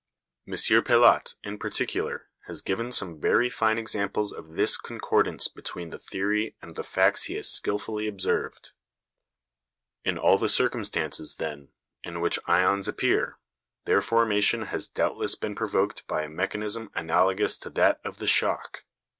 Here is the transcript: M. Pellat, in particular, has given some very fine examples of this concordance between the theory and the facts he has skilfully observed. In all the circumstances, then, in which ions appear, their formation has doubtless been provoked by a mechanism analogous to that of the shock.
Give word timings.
M. 0.47 0.55
Pellat, 0.55 1.35
in 1.43 1.59
particular, 1.59 2.27
has 2.47 2.63
given 2.63 2.91
some 2.91 3.19
very 3.19 3.51
fine 3.51 3.77
examples 3.77 4.33
of 4.33 4.53
this 4.53 4.75
concordance 4.75 5.47
between 5.47 5.91
the 5.91 5.99
theory 5.99 6.55
and 6.59 6.75
the 6.75 6.83
facts 6.83 7.25
he 7.25 7.35
has 7.35 7.51
skilfully 7.51 8.07
observed. 8.07 8.71
In 10.03 10.17
all 10.17 10.39
the 10.39 10.49
circumstances, 10.49 11.35
then, 11.35 11.69
in 12.03 12.19
which 12.19 12.39
ions 12.47 12.87
appear, 12.87 13.37
their 13.85 14.01
formation 14.01 14.63
has 14.63 14.87
doubtless 14.87 15.35
been 15.35 15.53
provoked 15.53 16.07
by 16.07 16.23
a 16.23 16.29
mechanism 16.29 16.89
analogous 16.95 17.59
to 17.59 17.69
that 17.69 18.01
of 18.03 18.17
the 18.17 18.25
shock. 18.25 18.85